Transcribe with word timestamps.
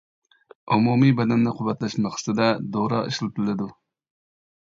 ئومۇمىي 0.75 1.13
بەدەننى 1.19 1.53
قۇۋۋەتلەش 1.59 1.97
مەقسىتىدە 2.07 2.49
دورا 2.79 3.03
ئىشلىتىلىدۇ. 3.11 3.71